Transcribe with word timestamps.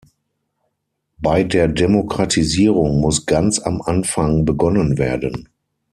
Bei 1.19 1.43
der 1.43 1.67
Demokratisierung 1.67 3.01
muss 3.01 3.27
ganz 3.27 3.59
am 3.59 3.83
Anfang 3.83 4.45
begonnen 4.45 4.97
werden. 4.97 5.47